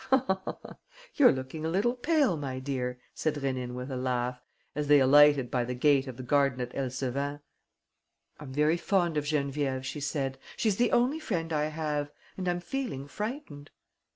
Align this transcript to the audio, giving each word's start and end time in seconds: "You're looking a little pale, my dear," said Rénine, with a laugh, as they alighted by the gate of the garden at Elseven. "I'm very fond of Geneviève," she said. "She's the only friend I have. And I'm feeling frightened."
"You're 1.13 1.31
looking 1.31 1.63
a 1.63 1.69
little 1.69 1.93
pale, 1.93 2.35
my 2.35 2.57
dear," 2.57 2.99
said 3.13 3.35
Rénine, 3.35 3.75
with 3.75 3.91
a 3.91 3.95
laugh, 3.95 4.41
as 4.73 4.87
they 4.87 4.99
alighted 4.99 5.51
by 5.51 5.63
the 5.63 5.75
gate 5.75 6.07
of 6.07 6.17
the 6.17 6.23
garden 6.23 6.59
at 6.59 6.73
Elseven. 6.73 7.39
"I'm 8.39 8.51
very 8.51 8.77
fond 8.77 9.15
of 9.15 9.25
Geneviève," 9.25 9.83
she 9.83 9.99
said. 9.99 10.39
"She's 10.57 10.77
the 10.77 10.91
only 10.91 11.19
friend 11.19 11.53
I 11.53 11.65
have. 11.65 12.09
And 12.35 12.47
I'm 12.47 12.61
feeling 12.61 13.05
frightened." 13.07 13.69